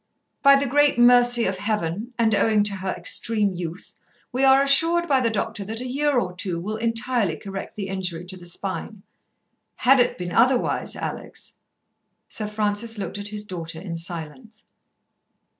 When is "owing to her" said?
2.33-2.89